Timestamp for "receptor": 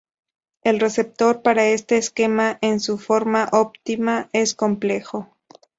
0.79-1.43